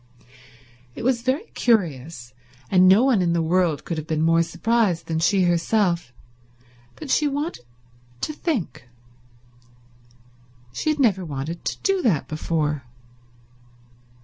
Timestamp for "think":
8.33-8.89